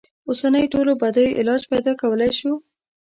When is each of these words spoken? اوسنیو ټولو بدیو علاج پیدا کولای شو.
اوسنیو 0.29 0.71
ټولو 0.73 0.91
بدیو 1.01 1.37
علاج 1.39 1.61
پیدا 1.71 1.91
کولای 2.01 2.31
شو. 2.39 2.53